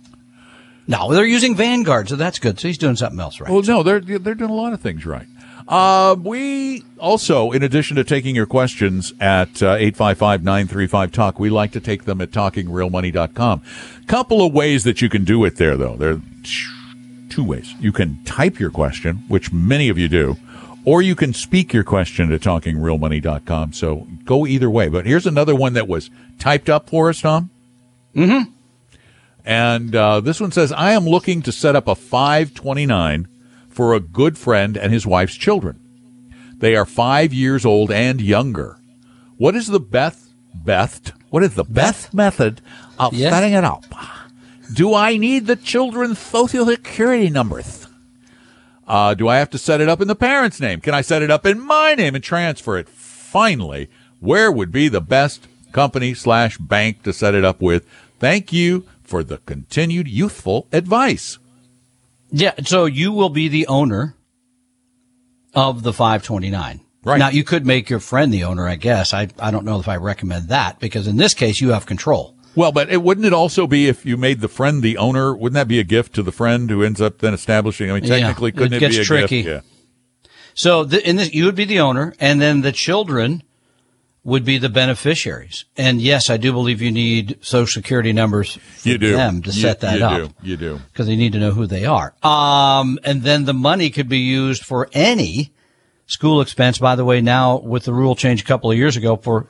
[0.86, 2.58] No, they're using Vanguard, so that's good.
[2.58, 3.50] So he's doing something else right.
[3.50, 5.26] Well, no, they're they're doing a lot of things right.
[5.70, 11.80] Uh, we also, in addition to taking your questions at uh, 855-935-TALK, we like to
[11.80, 13.62] take them at talkingrealmoney.com.
[14.08, 15.94] Couple of ways that you can do it there, though.
[15.94, 16.22] There are
[17.28, 17.72] two ways.
[17.78, 20.36] You can type your question, which many of you do,
[20.84, 23.72] or you can speak your question to talkingrealmoney.com.
[23.72, 24.88] So go either way.
[24.88, 27.48] But here's another one that was typed up for us, Tom.
[28.16, 28.50] Mm-hmm.
[29.44, 33.28] And uh, this one says, I am looking to set up a 529
[33.70, 35.80] for a good friend and his wife's children.
[36.58, 38.78] They are five years old and younger.
[39.38, 41.12] What is the Beth Beth?
[41.30, 42.60] What is the Beth method
[42.98, 43.30] of Yeah.
[43.30, 43.84] setting it up?
[44.74, 47.86] Do I need the children's social security numbers?
[48.86, 50.80] Uh, do I have to set it up in the parent's name?
[50.80, 52.88] Can I set it up in my name and transfer it?
[52.88, 57.86] Finally, where would be the best company slash bank to set it up with?
[58.18, 61.38] Thank you for the continued youthful advice.
[62.32, 64.14] Yeah, so you will be the owner
[65.54, 66.80] of the 529.
[67.02, 67.18] Right.
[67.18, 69.14] Now you could make your friend the owner, I guess.
[69.14, 72.36] I I don't know if I recommend that because in this case you have control.
[72.54, 75.34] Well, but it, wouldn't it also be if you made the friend the owner?
[75.34, 77.90] Wouldn't that be a gift to the friend who ends up then establishing?
[77.90, 79.42] I mean, Yeah, technically, couldn't it it, gets be a tricky.
[79.44, 79.66] gift?
[80.52, 83.44] So the, in this, you would be the owner, and then the children
[84.22, 85.64] would be the beneficiaries.
[85.78, 89.12] And yes, I do believe you need social security numbers for you do.
[89.12, 90.18] them to You- set that you up.
[90.18, 90.34] Do.
[90.42, 90.80] You do.
[90.92, 92.12] because they need to know who they are.
[92.22, 95.52] Um, and then the money could be used for any
[96.06, 96.78] school expense.
[96.78, 99.46] By the way, now with the rule change a couple of years ago for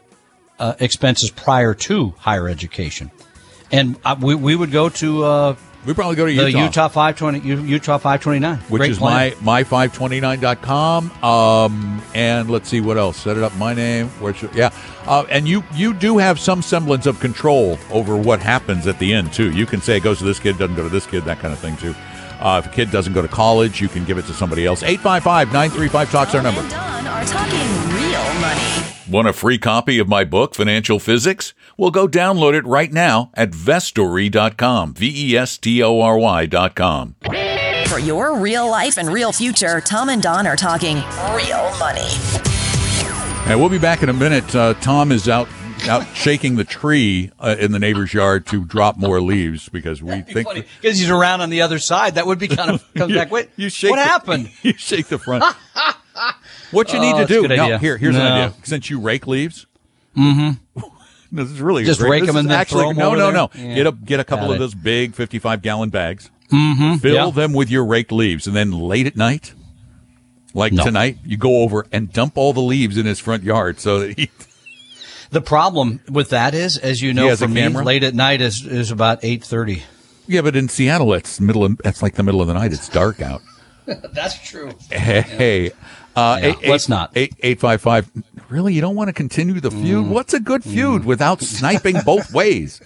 [0.60, 3.10] uh, expenses prior to higher education,
[3.72, 6.88] and uh, we we would go to uh, We probably go to the Utah, Utah,
[6.88, 9.32] 520 Utah 529, which Great is plan.
[9.40, 11.10] my my529.com.
[11.24, 13.16] Um, and let's see what else.
[13.16, 14.08] Set it up my name.
[14.20, 14.70] Where should, yeah.
[15.06, 19.14] Uh, and you you do have some semblance of control over what happens at the
[19.14, 19.50] end too.
[19.52, 21.52] You can say it goes to this kid, doesn't go to this kid, that kind
[21.54, 21.94] of thing too.
[22.40, 24.82] Uh, if a kid doesn't go to college, you can give it to somebody else.
[24.82, 26.60] 855-935 talks our Tom number.
[26.62, 28.79] and Don are talking real money.
[29.10, 31.52] Want a free copy of my book, Financial Physics?
[31.76, 34.94] Well, go download it right now at vestory.com.
[34.94, 37.16] V E S T O R Y.com.
[37.88, 40.98] For your real life and real future, Tom and Don are talking
[41.34, 42.06] real money.
[43.46, 44.54] And we'll be back in a minute.
[44.54, 45.48] Uh, Tom is out
[45.88, 50.20] out shaking the tree uh, in the neighbor's yard to drop more leaves because we
[50.20, 52.14] think because he's around on the other side.
[52.14, 53.32] That would be kind of comes back.
[53.32, 54.50] Wait, you shake what the- happened?
[54.62, 55.42] you shake the front.
[56.70, 57.78] what you need Oh, to do idea.
[57.78, 58.54] here here's an idea.
[58.62, 59.66] Since you rake leaves,
[60.16, 60.80] mm-hmm.
[61.32, 62.10] this is really Just great.
[62.10, 63.32] rake This 'em is and then actually throw 'em no no there?
[63.32, 63.50] no.
[63.54, 63.74] Yeah.
[63.74, 64.60] Get a get a couple Got of it.
[64.60, 66.30] those big 55 gallon bags.
[66.52, 66.96] Mm-hmm.
[66.96, 67.30] Fill Yeah.
[67.30, 69.54] them with your raked leaves, and then late at night.
[70.52, 70.82] Like No.
[70.82, 74.18] tonight, you go over and dump all the leaves in his front yard so that
[74.18, 74.30] he
[75.30, 77.84] The problem with that is, as you know, for me, camera?
[77.84, 79.84] late at night is is about eight thirty.
[80.26, 81.64] Yeah, but in Seattle, it's middle.
[81.64, 82.72] Of, it's like the middle of the night.
[82.72, 83.40] It's dark out.
[84.12, 84.72] That's true.
[84.90, 85.70] Hey, hey,
[86.20, 87.10] uh, Yeah, eight, let's eight- not.
[87.14, 88.10] Eight eight five five.
[88.48, 90.06] Really, you don't want to continue the feud?
[90.06, 90.08] Mm.
[90.08, 92.80] What's a good feud without sniping both ways?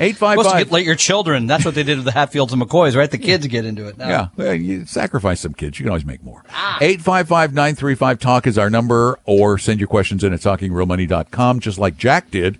[0.00, 0.36] Eight five five.
[0.36, 0.66] five Supposed to five.
[0.66, 1.46] get let your children.
[1.48, 3.10] That's what they did with the Hatfields and McCoys, right?
[3.10, 4.08] The kids get into it now.
[4.08, 5.78] Yeah, well, you sacrifice some kids.
[5.80, 6.44] You can always make more.
[6.50, 6.78] Ah.
[6.80, 12.58] 855-935-TALK is our number, or send your questions in at talkingrealmoney.com, just like Jack did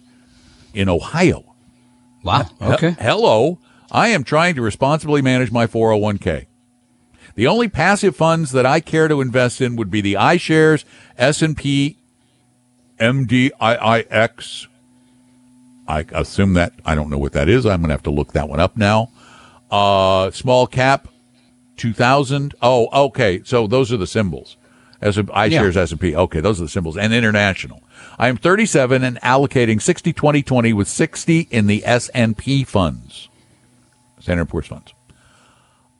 [0.74, 1.44] in Ohio.
[2.24, 2.42] Wow.
[2.58, 2.96] He- Okay.
[3.00, 3.58] hello.
[3.90, 6.46] I am trying to responsibly manage my 401k.
[7.38, 10.82] The only passive funds that I care to invest in would be the iShares,
[11.16, 11.96] S&P,
[12.98, 14.66] MDIIX.
[15.86, 17.64] I assume that I don't know what that is.
[17.64, 19.12] I'm going to have to look that one up now.
[19.70, 21.06] Uh, small cap
[21.76, 22.56] 2000.
[22.60, 23.40] Oh, okay.
[23.44, 24.56] So those are the symbols.
[25.00, 26.16] As iShares S&P.
[26.16, 26.96] Okay, those are the symbols.
[26.96, 27.84] And international.
[28.18, 33.28] I am 37 and allocating 60 20 20 with 60 in the S&P funds.
[34.18, 34.92] Standard Poor's funds.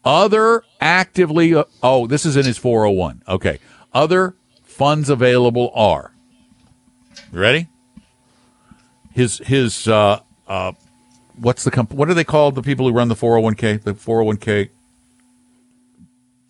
[0.09, 3.23] Other actively uh, Oh, this is in his 401.
[3.29, 3.59] Okay.
[3.93, 6.13] Other funds available are
[7.31, 7.69] ready?
[9.13, 10.73] His his uh uh
[11.37, 14.71] what's the comp- what are they called the people who run the 401k the 401k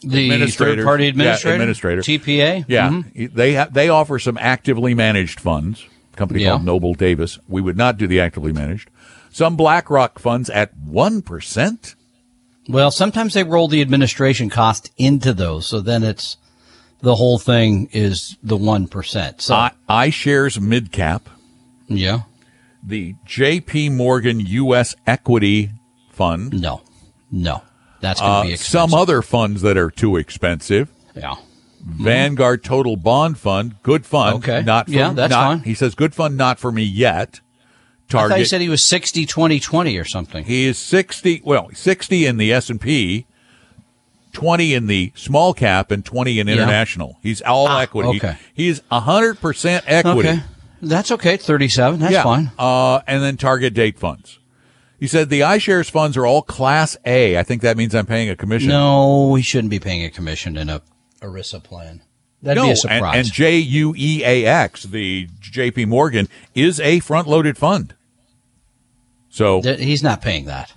[0.03, 0.77] The Administrators.
[0.77, 2.03] third party Yeah, administrator, administrator.
[2.03, 2.65] TPA.
[2.69, 3.33] Yeah, Mhm.
[3.35, 5.85] they ha- they offer some actively managed funds.
[6.15, 6.51] Company Yeah.
[6.51, 7.39] called Noble Davis.
[7.49, 8.91] We would not do the actively managed.
[9.31, 11.97] Some BlackRock funds at one percent.
[12.69, 16.37] Well, sometimes they roll the administration cost into those, so then it's
[17.01, 19.41] the whole thing is the one percent.
[19.41, 21.29] So I iShares mid cap,
[21.87, 22.21] yeah,
[22.83, 23.89] the J.P.
[23.91, 24.95] Morgan U.S.
[25.07, 25.71] Equity
[26.11, 26.83] Fund, no,
[27.31, 27.63] no,
[28.01, 28.71] that's going to uh, be expensive.
[28.91, 30.91] some other funds that are too expensive.
[31.15, 31.37] yeah.
[31.81, 34.37] Vanguard Total Bond Fund, good fund.
[34.39, 34.63] Okay.
[34.63, 35.61] not for, Yeah, that's not- fine.
[35.61, 37.41] He says good fund, not for me yet.
[38.13, 40.45] I thought you said he was 60, 20, 20 or something.
[40.45, 43.27] He is 60, well, 60 in the S&P,
[44.33, 46.55] 20 in the small cap and 20 in Yeah.
[46.55, 47.19] international.
[47.23, 48.19] He's all equity.
[48.19, 48.37] okay.
[48.55, 50.29] He's 100% equity.
[50.29, 50.43] Okay,
[50.83, 51.37] that's okay.
[51.37, 51.99] Thirty-seven.
[52.01, 52.23] That's yeah.
[52.23, 52.53] fine.
[52.59, 54.39] Uh, and then target date funds.
[55.01, 57.39] He said the iShares funds are all class A.
[57.39, 58.69] I think that means I'm paying a commission.
[58.71, 60.83] No, he shouldn't be paying a commission in a
[61.21, 62.03] ERISA plan.
[62.43, 63.27] That'd No, be a and, surprise.
[63.27, 67.95] and JUEAX, the JP Morgan, is a front loaded fund.
[69.39, 70.73] So he's not paying that.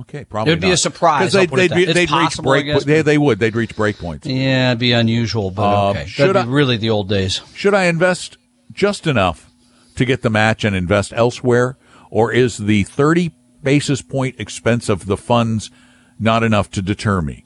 [0.00, 0.74] Okay, probably It'd be not.
[0.74, 2.66] a surprise, they'd, they'd, be, they'd possible, I break.
[2.66, 3.38] guess, they, they would.
[3.40, 4.26] They'd reach break points.
[4.26, 6.06] Yeah, it'd be unusual, but Uh, okay.
[6.06, 7.40] should That'd be I- really the old days.
[7.54, 8.38] Should I invest
[8.72, 9.50] just enough
[9.96, 11.76] to get the match and invest elsewhere,
[12.10, 15.70] or is the thirty basis point expense of the funds
[16.18, 17.44] not enough to deter me?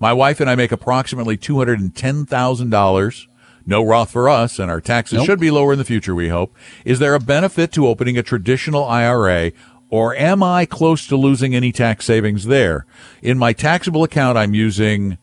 [0.00, 3.28] My wife and I make approximately two hundred and ten thousand dollars.
[3.66, 5.26] No Roth for us, and our taxes Nope.
[5.26, 6.14] should be lower in the future.
[6.14, 6.54] We hope.
[6.84, 9.52] Is there a benefit to opening a traditional IRA?
[9.94, 12.84] Or am I close to losing any tax savings there?
[13.22, 15.18] In my taxable account, I'm using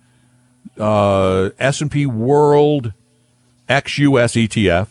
[0.79, 2.93] uh, S&P World
[3.67, 4.87] XUS ETF,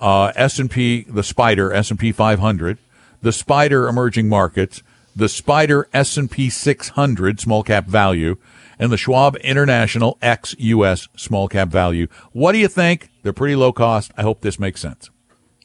[0.00, 2.78] uh, S&P, the SPDR S&P 500,
[3.20, 4.82] the SPDR Emerging Markets,
[5.14, 8.38] the SPDR S&P 600 Small Cap Value,
[8.78, 12.06] and the Schwab International XUS Small Cap Value.
[12.32, 13.10] What do you think?
[13.22, 14.12] They're pretty low cost.
[14.16, 15.10] I hope this makes sense.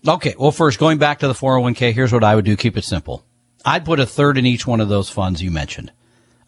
[0.07, 0.35] Okay.
[0.37, 2.55] Well, first, going back to the 401k, here's what I would do.
[2.55, 3.23] Keep it simple.
[3.63, 5.91] I'd put a third in each one of those funds you mentioned.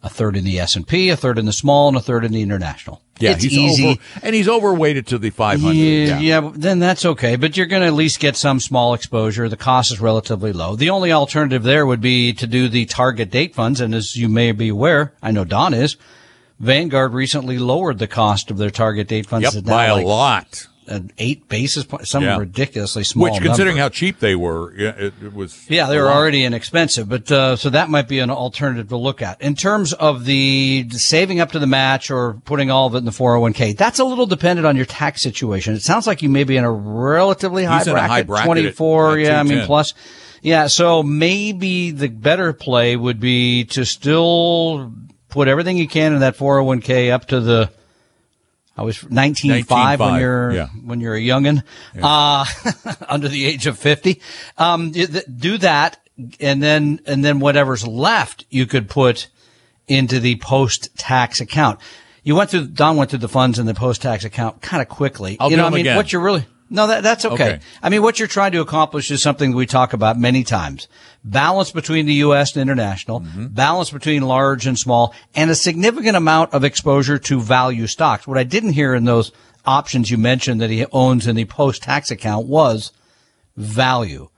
[0.02, 2.42] A third in the S&P, a third in the small, and a third in the
[2.42, 3.00] international.
[3.20, 3.86] Yeah, it's he's easy.
[3.86, 5.72] over, and he's overweighted to the 500.
[5.72, 7.36] Yeah, yeah, but then that's okay.
[7.36, 9.48] But you're going to at least get some small exposure.
[9.48, 10.76] The cost is relatively low.
[10.76, 13.80] The only alternative there would be to do the target date funds.
[13.80, 15.96] And as you may be aware, I know Don is,
[16.60, 20.68] Vanguard recently lowered the cost of their target date funds Yep, by now a lot.
[20.88, 22.36] An eight basis point, some Yeah.
[22.38, 23.30] ridiculously small.
[23.32, 23.82] Which, considering number.
[23.82, 25.64] how cheap they were, yeah, it, it was.
[25.68, 26.16] Yeah, they were lot.
[26.16, 29.40] already inexpensive, but uh, so that might be an alternative to look at.
[29.40, 33.04] In terms of the saving up to the match or putting all of it in
[33.04, 35.74] the 401k, that's a little dependent on your tax situation.
[35.74, 39.18] It sounds like you may be in a relatively high He's bracket, high bracket 24.
[39.18, 39.94] yeah, I mean plus.
[40.42, 44.92] Yeah, so maybe the better play would be to still
[45.30, 47.70] put everything you can in that 401k up to the
[48.76, 50.68] I was 19.5 when you're yeah.
[50.84, 51.62] when you're a youngin,
[52.02, 52.44] uh,
[53.08, 54.20] under the age of 50.
[54.58, 56.00] Um, do that.
[56.38, 59.28] And then, and then whatever's left you could put
[59.88, 61.80] into the post tax account.
[62.22, 64.88] You went through, Don went through the funds in the post tax account kind of
[64.88, 65.36] quickly.
[65.38, 65.96] I'll you do know, I mean, again.
[65.96, 67.34] what you're really, no, that, that's okay.
[67.54, 67.60] Okay.
[67.82, 70.88] I mean, what you're trying to accomplish is something we talk about many times.
[71.24, 72.54] Balance between the U.S.
[72.54, 73.46] and international, Mm-hmm.
[73.48, 78.26] balance between large and small, and a significant amount of exposure to value stocks.
[78.26, 79.32] What I didn't hear in those
[79.64, 82.92] options you mentioned that he owns in the post-tax account was
[83.56, 84.28] value.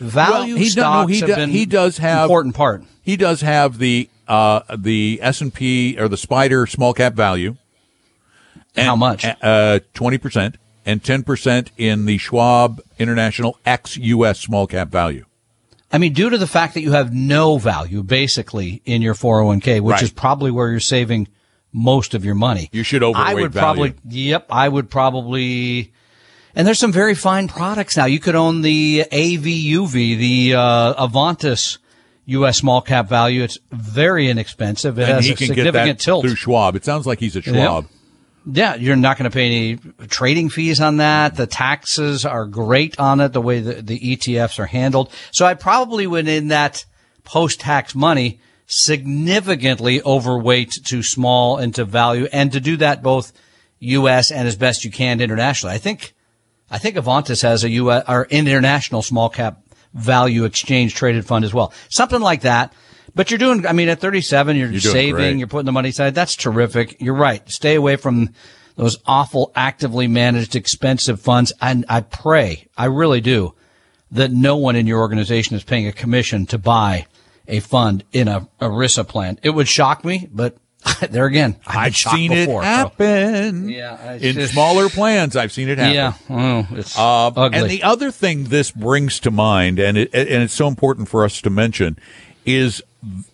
[0.00, 2.82] Value he do- no, he have do- been he does have- important part.
[3.02, 7.56] He does have the uh, the S and P or the SPDR Small Cap Value.
[8.76, 9.24] How much?
[9.42, 14.40] Uh, Twenty percent and ten percent in the Schwab International X U.S.
[14.40, 15.24] Small Cap Value.
[15.94, 19.80] I mean, due to the fact that you have no value basically in your 401k,
[19.80, 20.02] which Right.
[20.02, 21.28] is probably where you're saving
[21.70, 22.70] most of your money.
[22.72, 25.92] You should overweight I would probably, yep, I would probably,
[26.54, 28.06] and there's some very fine products now.
[28.06, 31.76] You could own the AVUV, the, uh, Avantis
[32.26, 32.56] U.S.
[32.58, 33.42] small cap value.
[33.42, 34.98] It's very inexpensive.
[34.98, 36.24] It and has he a can get significant that tilt.
[36.24, 36.76] through Schwab.
[36.76, 37.86] It sounds like he's a Schwab.
[38.44, 41.36] Yeah, you're not going to pay any trading fees on that.
[41.36, 45.12] The taxes are great on it, the way the, the ETFs are handled.
[45.30, 46.84] So I probably would in that
[47.24, 53.32] post-tax money significantly overweight to small and to value and to do that both
[53.78, 54.30] U.S.
[54.30, 55.74] and as best you can internationally.
[55.74, 56.14] I think,
[56.70, 58.04] I think Avantis has a U.S.
[58.08, 59.62] or international small cap
[59.94, 61.72] value exchange traded fund as well.
[61.90, 62.72] Something like that.
[63.14, 65.36] But you're doing, I mean, at 37, you're, You're saving, great.
[65.36, 66.14] you're putting the money aside.
[66.14, 66.96] That's terrific.
[67.00, 67.46] You're right.
[67.50, 68.30] Stay away from
[68.76, 71.52] those awful, actively managed, expensive funds.
[71.60, 73.54] And I pray, I really do,
[74.12, 77.06] that no one in your organization is paying a commission to buy
[77.46, 79.38] a fund in a ERISA plan.
[79.42, 80.56] It would shock me, but
[81.10, 83.68] there again, I've, seen before, it so- happen.
[83.68, 85.94] Yeah, in just- smaller plans, I've seen it happen.
[85.94, 87.58] Yeah, oh, it's Uh, ugly.
[87.58, 91.24] and the other thing this brings to mind, and it, and it's so important for
[91.24, 91.98] us to mention,
[92.46, 92.82] is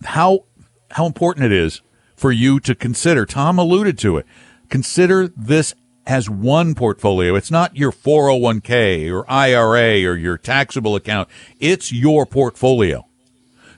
[0.05, 0.45] how
[0.93, 1.81] how important it is
[2.17, 3.27] for you to consider.
[3.27, 4.27] Tom alluded to it.
[4.69, 5.75] Consider this
[6.07, 7.35] as one portfolio.
[7.35, 11.29] It's not your 401k or IRA or your taxable account.
[11.61, 13.07] It's your portfolio.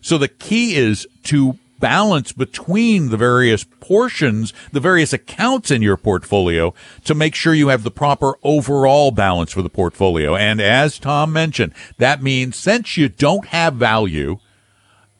[0.00, 5.97] So the key is to balance between the various portions, the various accounts in your
[5.97, 6.72] portfolio
[7.05, 10.36] to make sure you have the proper overall balance for the portfolio.
[10.36, 14.38] And as Tom mentioned, that means since you don't have value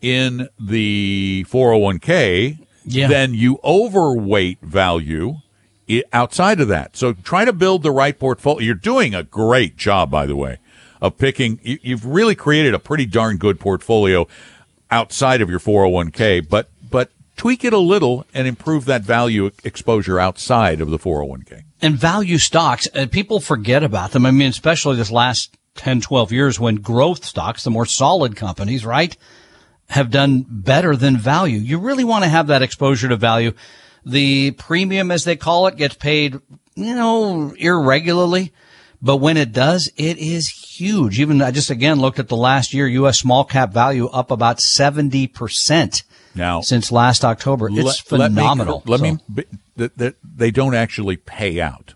[0.01, 3.09] in the 401k, Yeah.
[3.09, 5.37] then you overweight value
[6.13, 6.97] outside of that.
[6.97, 8.65] So try to build the right portfolio.
[8.65, 10.59] You're doing a great job, by the way,
[11.01, 11.59] of picking.
[11.63, 14.27] You, you've really created a pretty darn good portfolio
[14.91, 20.19] outside of your 401k, but but tweak it a little and improve that value exposure
[20.21, 21.63] outside of the 401k.
[21.83, 24.27] and value stocks, uh, people forget about them.
[24.27, 28.85] I mean, especially this last 10, 12 years when growth stocks, the more solid companies,
[28.85, 29.17] right?
[29.91, 31.59] Have done better than value.
[31.59, 33.53] You really want to have that exposure to value.
[34.07, 36.35] The premium, as they call it, gets paid,
[36.77, 38.53] you know, irregularly.
[39.03, 41.19] But when it does, it is huge.
[41.19, 43.19] Even I just again looked at the last year, U.S.
[43.19, 46.03] small cap value up about 70%
[46.35, 47.69] now since last October.
[47.71, 48.83] It's let, phenomenal.
[48.87, 49.19] Let me,
[49.77, 50.05] let so.
[50.05, 51.95] me they don't actually pay out.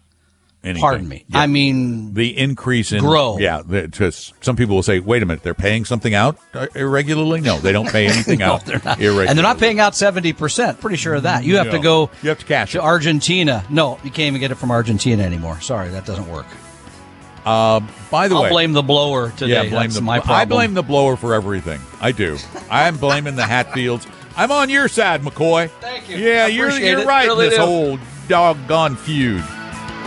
[0.65, 0.81] Anything.
[0.81, 1.25] Pardon me.
[1.29, 1.41] Yeah.
[1.41, 3.37] I mean, the increase in grow.
[3.39, 7.43] Yeah, just some people will say, "Wait a minute, they're paying something out uh, irregularly."
[7.43, 10.81] No, they don't pay anything no, out irregularly, and they're not paying out seventy percent.
[10.81, 11.45] Pretty sure of that.
[11.45, 11.73] You have no.
[11.73, 12.11] to go.
[12.23, 12.83] You have to cash to it.
[12.83, 13.63] Argentina.
[13.69, 15.61] No, you can't even get it from Argentina anymore.
[15.61, 16.47] Sorry, that doesn't work.
[17.45, 19.53] Uh, by the way I'll way, blame the blower today.
[19.53, 20.39] Yeah, blame That's the, my problem.
[20.39, 21.81] I blame the blower for everything.
[22.01, 22.39] I do.
[22.71, 24.07] I'm blaming the Hatfields.
[24.35, 25.69] I'm on your side, McCoy.
[25.81, 26.17] Thank you.
[26.17, 27.65] Yeah, you're you're right really in this do.
[27.65, 29.45] old doggone feud.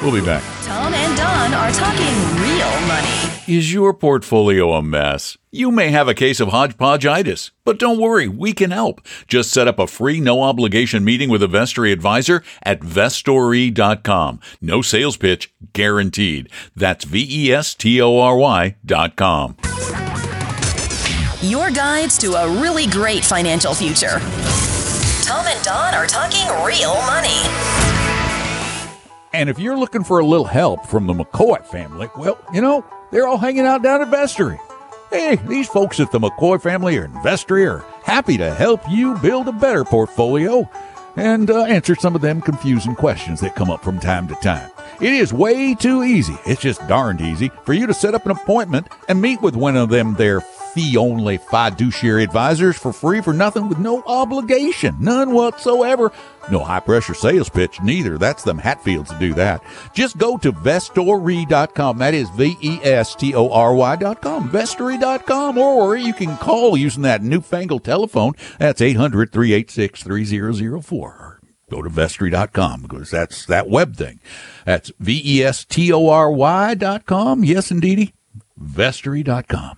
[0.01, 0.43] We'll be back.
[0.63, 3.33] Tom and Don are talking real money.
[3.47, 5.37] Is your portfolio a mess?
[5.51, 9.01] You may have a case of hodgepodgeitis, but don't worry, we can help.
[9.27, 14.39] Just set up a free, no obligation meeting with a Vestory advisor at vestory.com.
[14.61, 16.49] No sales pitch guaranteed.
[16.75, 19.55] That's V E S T O R Y.com.
[21.41, 24.19] Your guides to a really great financial future.
[25.23, 27.96] Tom and Don are talking real money.
[29.37, 32.83] And if you're looking for a little help from the McCoy family, well, you know,
[33.11, 34.57] they're all hanging out down at Vestory.
[35.11, 39.47] Hey, these folks at the McCoy family or Vestory are happy to help you build
[39.47, 40.67] a better portfolio
[41.17, 44.71] and uh, answer some of them confusing questions that come up from time to time.
[44.99, 46.35] It is way too easy.
[46.47, 49.77] It's just darned easy for you to set up an appointment and meet with one
[49.77, 50.41] of them there
[50.77, 56.11] fee only fiduciary advisors for free for nothing with no obligation, none whatsoever.
[56.51, 58.19] No high pressure sales pitch neither.
[58.19, 59.63] That's them Hatfields to do that.
[59.93, 61.97] Just go to vestory.com.
[61.97, 64.49] That is V E S T O R Y.com.
[64.49, 65.57] Vestory.com.
[65.57, 68.33] Or you can call using that newfangled telephone.
[68.59, 74.21] That's 800 386 3004 go to vestory.com because that's that web thing.
[74.65, 77.43] That's V E S T O R Y.com.
[77.43, 78.13] Yes, indeedy.
[78.57, 79.77] Vestory.com